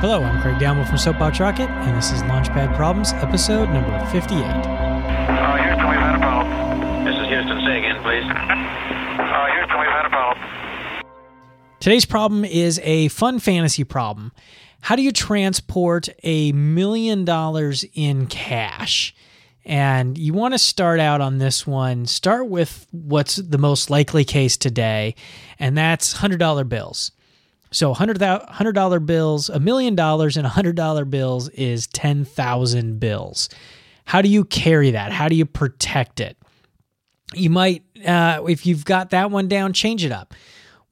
Hello, 0.00 0.22
I'm 0.22 0.40
Craig 0.40 0.54
Downwell 0.54 0.88
from 0.88 0.96
Soapbox 0.96 1.40
Rocket, 1.40 1.68
and 1.68 1.94
this 1.94 2.10
is 2.10 2.22
Launchpad 2.22 2.74
Problems, 2.74 3.12
episode 3.12 3.68
number 3.68 3.90
58. 4.06 4.32
Uh, 4.40 5.56
Houston, 5.58 5.88
we've 5.90 5.98
had 5.98 6.14
a 6.14 6.18
problem. 6.18 7.04
This 7.04 7.14
is 7.16 7.28
Houston. 7.28 7.60
Say 7.66 7.78
again, 7.80 8.02
please. 8.02 8.24
Uh, 9.20 9.46
Houston, 9.52 9.78
we've 9.78 9.88
had 9.90 10.06
a 10.06 10.08
problem. 10.08 10.48
Today's 11.80 12.06
problem 12.06 12.46
is 12.46 12.80
a 12.82 13.08
fun 13.08 13.38
fantasy 13.38 13.84
problem. 13.84 14.32
How 14.80 14.96
do 14.96 15.02
you 15.02 15.12
transport 15.12 16.08
a 16.22 16.52
million 16.52 17.26
dollars 17.26 17.84
in 17.92 18.26
cash? 18.26 19.14
And 19.66 20.16
you 20.16 20.32
want 20.32 20.54
to 20.54 20.58
start 20.58 20.98
out 20.98 21.20
on 21.20 21.36
this 21.36 21.66
one. 21.66 22.06
Start 22.06 22.48
with 22.48 22.86
what's 22.90 23.36
the 23.36 23.58
most 23.58 23.90
likely 23.90 24.24
case 24.24 24.56
today, 24.56 25.14
and 25.58 25.76
that's 25.76 26.14
$100 26.14 26.70
bills. 26.70 27.12
So 27.72 27.94
$100, 27.94 29.06
bills, 29.06 29.48
a 29.48 29.60
million 29.60 29.94
dollars 29.94 30.36
in 30.36 30.44
$100 30.44 31.10
bills 31.10 31.48
is 31.50 31.86
10,000 31.88 32.98
bills. 32.98 33.48
How 34.04 34.22
do 34.22 34.28
you 34.28 34.44
carry 34.44 34.90
that? 34.90 35.12
How 35.12 35.28
do 35.28 35.36
you 35.36 35.46
protect 35.46 36.18
it? 36.18 36.36
You 37.32 37.48
might, 37.48 37.84
uh, 38.04 38.44
if 38.48 38.66
you've 38.66 38.84
got 38.84 39.10
that 39.10 39.30
one 39.30 39.46
down, 39.46 39.72
change 39.72 40.04
it 40.04 40.10
up. 40.10 40.34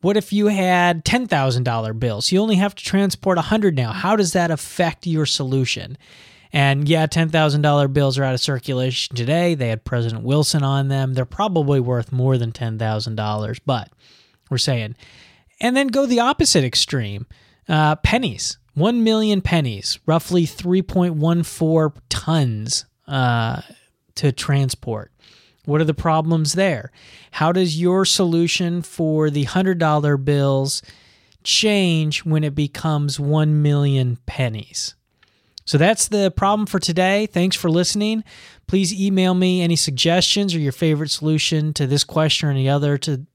What 0.00 0.16
if 0.16 0.33
you 0.33 0.46
had 0.46 1.05
$10,000 1.05 1.98
bills? 1.98 2.30
You 2.30 2.41
only 2.41 2.55
have 2.56 2.77
to 2.77 2.84
transport 2.84 3.36
100 3.36 3.74
now. 3.74 3.91
How 3.91 4.14
does 4.14 4.33
that 4.34 4.52
affect 4.52 5.05
your 5.08 5.27
solution? 5.27 5.98
And 6.52 6.88
yeah, 6.88 7.08
$10,000 7.08 7.92
bills 7.92 8.19
are 8.19 8.24
out 8.24 8.34
of 8.34 8.41
circulation 8.41 9.16
today. 9.16 9.56
They 9.56 9.69
had 9.69 9.84
President 9.84 10.22
Wilson 10.22 10.62
on 10.62 10.86
them. 10.86 11.14
They're 11.14 11.24
probably 11.24 11.80
worth 11.80 12.12
more 12.12 12.38
than 12.38 12.52
$10,000, 12.52 13.60
but 13.66 13.91
we're 14.48 14.58
saying 14.58 14.95
and 15.60 15.76
then 15.76 15.88
go 15.88 16.06
the 16.06 16.20
opposite 16.20 16.64
extreme. 16.64 17.26
Uh, 17.68 17.96
pennies. 17.96 18.58
1 18.74 19.02
million 19.02 19.40
pennies. 19.40 19.98
Roughly 20.06 20.44
3.14 20.44 21.94
tons 22.08 22.84
uh, 23.06 23.62
to 24.14 24.33
transport. 24.33 25.12
What 25.64 25.80
are 25.80 25.84
the 25.84 25.94
problems 25.94 26.55
there? 26.55 26.92
How 27.33 27.52
does 27.52 27.80
your 27.80 28.05
solution 28.05 28.83
for 28.83 29.28
the 29.28 29.44
$100 29.44 30.24
bills 30.24 30.83
change 31.44 32.24
when 32.24 32.44
it 32.44 32.55
becomes 32.55 33.20
1 33.20 33.62
million 33.62 34.18
pennies 34.27 34.94
so 35.69 35.77
that's 35.77 36.08
the 36.08 36.30
problem 36.30 36.64
for 36.64 36.78
today. 36.78 37.27
Thanks 37.27 37.55
for 37.55 37.69
listening. 37.69 38.24
Please 38.69 38.91
email 38.98 39.34
me 39.34 39.61
any 39.61 39.77
suggestions 39.77 40.55
or 40.55 40.61
your 40.61 40.72
favorite 40.72 41.11
solution 41.11 41.74
to 41.74 41.86
this 41.86 42.05
question 42.05 42.48
or 42.48 42.52
any 42.52 42.70
other 42.70 42.97
to 42.97 43.27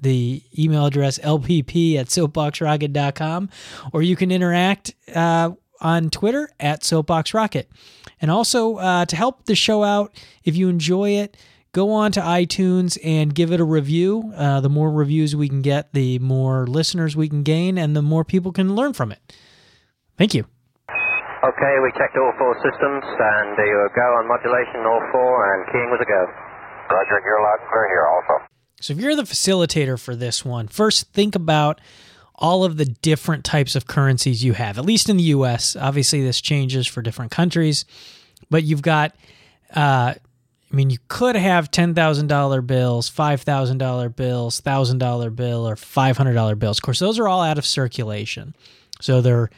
the 0.00 0.42
email 0.58 0.86
address 0.86 1.18
lpp 1.18 1.96
at 1.96 2.06
soapboxrocket.com, 2.06 3.50
or 3.92 4.00
you 4.00 4.16
can 4.16 4.30
interact 4.30 4.94
uh, 5.14 5.50
on 5.82 6.08
Twitter 6.08 6.48
at 6.58 6.80
soapboxrocket. 6.80 7.66
And 8.22 8.30
also 8.30 8.76
uh, 8.76 9.04
to 9.04 9.14
help 9.14 9.44
the 9.44 9.54
show 9.54 9.84
out, 9.84 10.18
if 10.44 10.56
you 10.56 10.70
enjoy 10.70 11.10
it, 11.10 11.36
go 11.72 11.92
on 11.92 12.10
to 12.12 12.22
iTunes 12.22 12.96
and 13.04 13.34
give 13.34 13.52
it 13.52 13.60
a 13.60 13.64
review. 13.64 14.32
Uh, 14.34 14.62
the 14.62 14.70
more 14.70 14.90
reviews 14.90 15.36
we 15.36 15.46
can 15.46 15.60
get, 15.60 15.92
the 15.92 16.18
more 16.20 16.66
listeners 16.66 17.14
we 17.14 17.28
can 17.28 17.42
gain, 17.42 17.76
and 17.76 17.94
the 17.94 18.00
more 18.00 18.24
people 18.24 18.50
can 18.50 18.74
learn 18.74 18.94
from 18.94 19.12
it. 19.12 19.20
Thank 20.16 20.32
you. 20.32 20.46
Okay, 21.42 21.74
we 21.82 21.90
checked 21.98 22.16
all 22.16 22.32
four 22.38 22.54
systems, 22.62 23.02
and 23.02 23.58
you 23.58 23.74
were 23.74 23.90
go 23.96 24.06
on 24.14 24.28
modulation, 24.28 24.86
all 24.86 25.02
four, 25.10 25.54
and 25.54 25.66
keying 25.72 25.90
was 25.90 25.98
a 26.00 26.06
go. 26.06 26.22
Roger, 26.94 27.20
you're 27.24 27.42
loud 27.42 27.58
clear 27.68 27.88
here 27.88 28.06
also. 28.06 28.46
So 28.80 28.92
if 28.92 29.00
you're 29.00 29.16
the 29.16 29.24
facilitator 29.24 29.98
for 29.98 30.14
this 30.14 30.44
one, 30.44 30.68
first 30.68 31.12
think 31.12 31.34
about 31.34 31.80
all 32.36 32.62
of 32.62 32.76
the 32.76 32.84
different 32.84 33.44
types 33.44 33.74
of 33.74 33.88
currencies 33.88 34.44
you 34.44 34.52
have, 34.52 34.78
at 34.78 34.84
least 34.84 35.08
in 35.08 35.16
the 35.16 35.24
US. 35.24 35.74
Obviously, 35.74 36.22
this 36.22 36.40
changes 36.40 36.86
for 36.86 37.02
different 37.02 37.32
countries, 37.32 37.86
but 38.48 38.62
you've 38.62 38.82
got, 38.82 39.16
uh, 39.74 40.14
I 40.14 40.74
mean, 40.74 40.90
you 40.90 40.98
could 41.08 41.34
have 41.34 41.72
$10,000 41.72 42.66
bills, 42.68 43.10
$5,000 43.10 44.16
bills, 44.16 44.60
$1,000 44.60 45.36
bill, 45.36 45.68
or 45.68 45.74
$500 45.74 46.58
bills. 46.60 46.78
Of 46.78 46.82
course, 46.82 47.00
those 47.00 47.18
are 47.18 47.26
all 47.26 47.42
out 47.42 47.58
of 47.58 47.66
circulation. 47.66 48.54
So 49.00 49.20
they're 49.20 49.50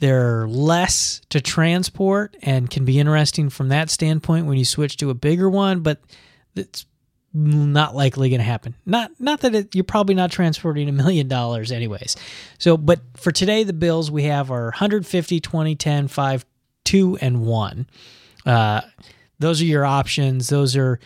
they're 0.00 0.48
less 0.48 1.20
to 1.28 1.40
transport 1.40 2.36
and 2.42 2.68
can 2.68 2.84
be 2.84 2.98
interesting 2.98 3.50
from 3.50 3.68
that 3.68 3.90
standpoint 3.90 4.46
when 4.46 4.58
you 4.58 4.64
switch 4.64 4.96
to 4.98 5.10
a 5.10 5.14
bigger 5.14 5.48
one, 5.48 5.80
but 5.80 6.00
it's 6.56 6.86
not 7.32 7.94
likely 7.94 8.30
going 8.30 8.40
to 8.40 8.44
happen. 8.44 8.74
Not 8.84 9.12
not 9.20 9.40
that 9.40 9.54
it, 9.54 9.74
you're 9.74 9.84
probably 9.84 10.14
not 10.14 10.32
transporting 10.32 10.88
a 10.88 10.92
million 10.92 11.28
dollars 11.28 11.70
anyways. 11.70 12.16
So, 12.58 12.76
but 12.76 13.00
for 13.16 13.30
today, 13.30 13.62
the 13.62 13.72
bills 13.72 14.10
we 14.10 14.24
have 14.24 14.50
are 14.50 14.64
150, 14.64 15.38
20, 15.38 15.76
10, 15.76 16.08
5, 16.08 16.46
2, 16.84 17.18
and 17.20 17.42
1. 17.42 17.86
Uh, 18.46 18.80
those 19.38 19.60
are 19.60 19.66
your 19.66 19.84
options. 19.84 20.48
Those 20.48 20.76
are 20.76 20.98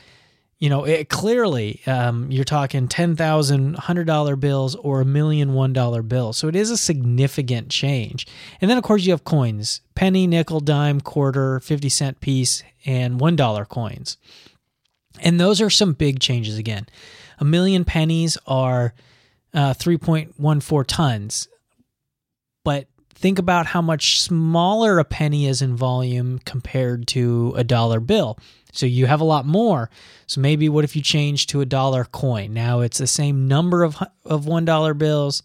you 0.58 0.70
know, 0.70 0.84
it, 0.84 1.08
clearly 1.08 1.80
um, 1.86 2.30
you're 2.30 2.44
talking 2.44 2.88
ten 2.88 3.16
thousand 3.16 3.76
hundred 3.76 4.06
dollar 4.06 4.36
bills 4.36 4.74
or 4.76 5.00
a 5.00 5.04
million 5.04 5.52
one 5.52 5.72
dollar 5.72 6.02
bills. 6.02 6.38
So 6.38 6.48
it 6.48 6.56
is 6.56 6.70
a 6.70 6.76
significant 6.76 7.68
change. 7.68 8.26
And 8.60 8.70
then 8.70 8.78
of 8.78 8.84
course 8.84 9.04
you 9.04 9.12
have 9.12 9.24
coins: 9.24 9.80
penny, 9.94 10.26
nickel, 10.26 10.60
dime, 10.60 11.00
quarter, 11.00 11.60
fifty 11.60 11.88
cent 11.88 12.20
piece, 12.20 12.62
and 12.86 13.20
one 13.20 13.36
dollar 13.36 13.64
coins. 13.64 14.16
And 15.20 15.38
those 15.38 15.60
are 15.60 15.70
some 15.70 15.92
big 15.92 16.20
changes. 16.20 16.58
Again, 16.58 16.86
a 17.38 17.44
million 17.44 17.84
pennies 17.84 18.38
are 18.46 18.94
uh, 19.52 19.74
three 19.74 19.98
point 19.98 20.38
one 20.38 20.60
four 20.60 20.84
tons, 20.84 21.48
but 22.64 22.86
think 23.14 23.38
about 23.38 23.66
how 23.66 23.80
much 23.80 24.20
smaller 24.20 24.98
a 24.98 25.04
penny 25.04 25.46
is 25.46 25.62
in 25.62 25.76
volume 25.76 26.40
compared 26.40 27.06
to 27.08 27.54
a 27.56 27.64
dollar 27.64 28.00
bill. 28.00 28.38
So 28.72 28.86
you 28.86 29.06
have 29.06 29.20
a 29.20 29.24
lot 29.24 29.46
more. 29.46 29.88
So 30.26 30.40
maybe 30.40 30.68
what 30.68 30.84
if 30.84 30.96
you 30.96 31.02
change 31.02 31.46
to 31.48 31.60
a 31.60 31.66
dollar 31.66 32.04
coin? 32.04 32.52
Now 32.52 32.80
it's 32.80 32.98
the 32.98 33.06
same 33.06 33.46
number 33.46 33.84
of 33.84 33.96
of 34.24 34.44
$1 34.44 34.98
bills, 34.98 35.42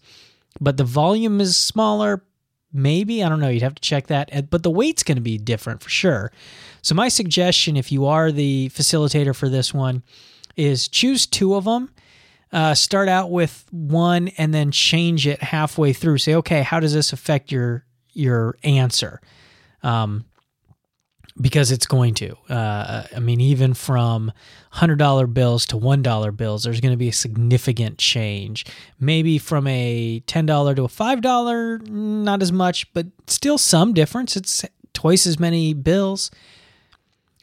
but 0.60 0.76
the 0.76 0.84
volume 0.84 1.40
is 1.40 1.56
smaller. 1.56 2.24
Maybe, 2.72 3.22
I 3.24 3.28
don't 3.28 3.40
know, 3.40 3.48
you'd 3.48 3.62
have 3.62 3.74
to 3.74 3.82
check 3.82 4.06
that, 4.08 4.50
but 4.50 4.62
the 4.62 4.70
weight's 4.70 5.02
going 5.02 5.16
to 5.16 5.22
be 5.22 5.38
different 5.38 5.82
for 5.82 5.90
sure. 5.90 6.30
So 6.82 6.94
my 6.94 7.08
suggestion 7.08 7.76
if 7.76 7.90
you 7.90 8.06
are 8.06 8.30
the 8.30 8.70
facilitator 8.70 9.34
for 9.34 9.48
this 9.48 9.74
one 9.74 10.02
is 10.56 10.88
choose 10.88 11.26
two 11.26 11.54
of 11.54 11.64
them. 11.64 11.90
Uh, 12.52 12.74
start 12.74 13.08
out 13.08 13.30
with 13.30 13.64
one 13.70 14.28
and 14.36 14.52
then 14.52 14.70
change 14.70 15.26
it 15.26 15.42
halfway 15.42 15.92
through. 15.92 16.18
Say, 16.18 16.34
okay, 16.34 16.62
how 16.62 16.80
does 16.80 16.92
this 16.92 17.12
affect 17.12 17.52
your 17.52 17.84
your 18.12 18.56
answer? 18.64 19.20
Um, 19.82 20.24
because 21.40 21.70
it's 21.70 21.86
going 21.86 22.14
to. 22.14 22.36
Uh, 22.48 23.04
I 23.14 23.20
mean, 23.20 23.40
even 23.40 23.74
from 23.74 24.32
$100 24.74 25.32
bills 25.32 25.66
to 25.66 25.76
$1 25.76 26.36
bills, 26.36 26.64
there's 26.64 26.80
going 26.80 26.92
to 26.92 26.98
be 26.98 27.08
a 27.08 27.12
significant 27.12 27.98
change. 27.98 28.66
Maybe 28.98 29.38
from 29.38 29.66
a 29.66 30.22
$10 30.26 30.76
to 30.76 30.84
a 30.84 30.88
$5, 30.88 31.88
not 31.88 32.42
as 32.42 32.52
much, 32.52 32.92
but 32.92 33.06
still 33.26 33.58
some 33.58 33.94
difference. 33.94 34.36
It's 34.36 34.64
twice 34.92 35.26
as 35.26 35.38
many 35.38 35.72
bills. 35.72 36.30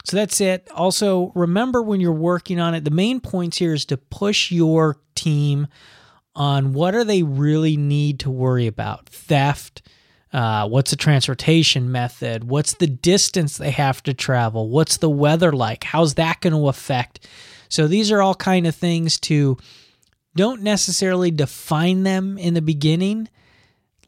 So 0.08 0.16
that's 0.16 0.40
it. 0.40 0.68
Also, 0.74 1.32
remember 1.36 1.82
when 1.82 2.00
you're 2.00 2.14
working 2.14 2.60
on 2.60 2.74
it, 2.74 2.86
the 2.86 2.92
main 2.92 3.20
points 3.20 3.58
here 3.58 3.74
is 3.74 3.86
to 3.86 3.98
push 3.98 4.52
your 4.52 5.02
team 5.16 5.68
on 6.36 6.74
what 6.74 6.96
are 6.96 7.04
they 7.04 7.24
really 7.24 7.76
need 7.76 8.20
to 8.22 8.30
worry 8.30 8.68
about 8.68 9.08
theft 9.08 9.82
uh, 10.34 10.68
what's 10.68 10.92
the 10.92 10.98
transportation 10.98 11.92
method? 11.92 12.44
What's 12.44 12.74
the 12.74 12.88
distance 12.88 13.58
they 13.58 13.72
have 13.72 14.04
to 14.04 14.14
travel? 14.14 14.70
What's 14.70 14.98
the 14.98 15.10
weather 15.10 15.52
like? 15.52 15.84
How's 15.84 16.16
that 16.16 16.42
going 16.42 16.54
to 16.54 16.68
affect? 16.68 17.28
So 17.70 17.88
these 17.88 18.12
are 18.12 18.22
all 18.22 18.36
kind 18.36 18.68
of 18.68 18.76
things 18.76 19.20
to 19.22 19.58
don't 20.36 20.62
necessarily 20.62 21.32
define 21.32 22.04
them 22.04 22.38
in 22.38 22.54
the 22.54 22.62
beginning. 22.62 23.30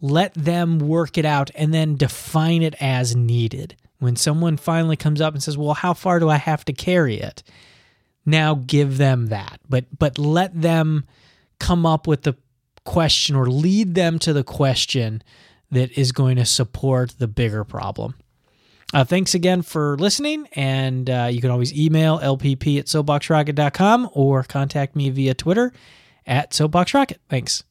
Let 0.02 0.34
them 0.34 0.80
work 0.80 1.18
it 1.18 1.26
out 1.26 1.52
and 1.56 1.74
then 1.74 1.96
define 1.96 2.62
it 2.62 2.76
as 2.79 3.16
needed. 3.16 3.76
When 3.99 4.16
someone 4.16 4.57
finally 4.57 4.96
comes 4.96 5.22
up 5.22 5.34
and 5.34 5.43
says, 5.43 5.57
"Well, 5.57 5.73
how 5.73 5.93
far 5.93 6.19
do 6.19 6.29
I 6.29 6.37
have 6.37 6.66
to 6.66 6.73
carry 6.73 7.19
it?" 7.19 7.43
Now 8.25 8.55
give 8.55 8.97
them 8.97 9.28
that. 9.28 9.59
But 9.67 9.85
but 9.97 10.17
let 10.17 10.59
them 10.59 11.05
come 11.59 11.85
up 11.85 12.07
with 12.07 12.23
the 12.23 12.35
question 12.85 13.35
or 13.35 13.47
lead 13.47 13.96
them 13.96 14.17
to 14.19 14.34
the 14.34 14.43
question 14.43 15.22
that 15.72 15.91
is 15.97 16.11
going 16.11 16.37
to 16.37 16.46
support 16.46 17.16
the 17.19 17.28
bigger 17.28 17.63
problem. 17.63 18.16
Uh, 18.91 19.03
thanks 19.03 19.35
again 19.35 19.61
for 19.61 19.97
listening, 19.97 20.47
and 20.53 21.09
uh, 21.09 21.29
you 21.31 21.41
can 21.41 21.51
always 21.51 21.72
email 21.78 22.17
lpp 22.19 22.79
at 22.79 22.85
soapboxrocket.com 22.87 24.09
or 24.13 24.43
contact 24.43 24.96
me 24.96 25.11
via 25.11 25.35
Twitter 25.35 25.72
at 26.25 26.51
soapboxrocket. 26.51 27.17
Thanks. 27.29 27.63